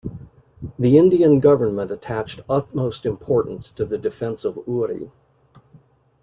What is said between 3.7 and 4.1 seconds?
to the